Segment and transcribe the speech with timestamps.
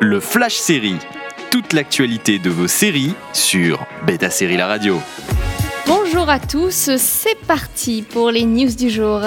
[0.00, 0.98] Le Flash Série.
[1.50, 4.98] Toute l'actualité de vos séries sur Beta Série La Radio.
[5.86, 9.20] Bonjour à tous, c'est parti pour les news du jour.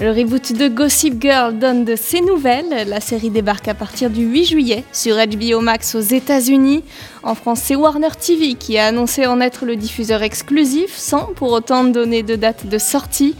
[0.00, 2.88] Le reboot de Gossip Girl donne de ses nouvelles.
[2.88, 6.84] La série débarque à partir du 8 juillet sur HBO Max aux États-Unis.
[7.22, 11.52] En France, c'est Warner TV qui a annoncé en être le diffuseur exclusif sans pour
[11.52, 13.34] autant donner de date de sortie.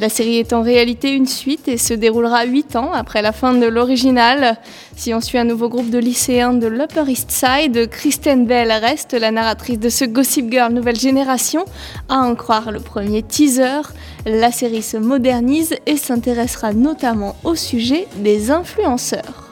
[0.00, 3.52] La série est en réalité une suite et se déroulera 8 ans après la fin
[3.54, 4.56] de l'original.
[4.94, 9.14] Si on suit un nouveau groupe de lycéens de l'Upper East Side, Kristen Bell reste
[9.14, 11.64] la narratrice de ce Gossip Girl nouvelle génération.
[12.08, 13.82] À en croire le premier teaser,
[14.24, 19.47] la série se modernise et s'intéressera notamment au sujet des influenceurs.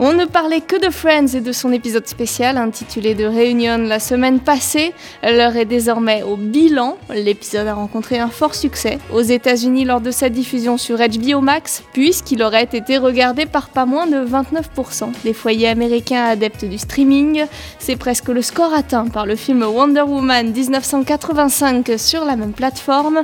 [0.00, 4.00] On ne parlait que de Friends et de son épisode spécial intitulé de Réunion la
[4.00, 4.92] semaine passée.
[5.22, 6.98] L'heure est désormais au bilan.
[7.14, 11.84] L'épisode a rencontré un fort succès aux États-Unis lors de sa diffusion sur HBO Max,
[11.92, 17.44] puisqu'il aurait été regardé par pas moins de 29% des foyers américains adeptes du streaming.
[17.78, 23.22] C'est presque le score atteint par le film Wonder Woman 1985 sur la même plateforme.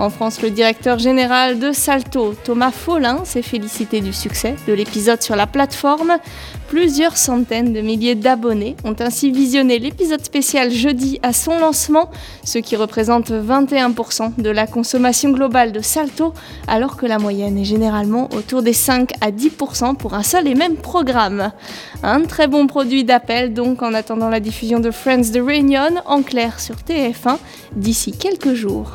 [0.00, 5.20] En France, le directeur général de Salto, Thomas Follin, s'est félicité du succès de l'épisode
[5.20, 6.16] sur la plateforme.
[6.68, 12.10] Plusieurs centaines de milliers d'abonnés ont ainsi visionné l'épisode spécial jeudi à son lancement,
[12.44, 16.32] ce qui représente 21% de la consommation globale de Salto,
[16.66, 20.54] alors que la moyenne est généralement autour des 5 à 10% pour un seul et
[20.54, 21.52] même programme.
[22.02, 26.22] Un très bon produit d'appel donc en attendant la diffusion de Friends de Réunion en
[26.22, 27.36] clair sur TF1
[27.76, 28.94] d'ici quelques jours.